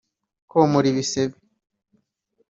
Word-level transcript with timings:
komora 0.51 0.87
ibisebe 0.93 1.37